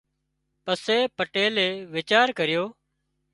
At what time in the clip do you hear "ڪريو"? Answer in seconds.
2.39-2.63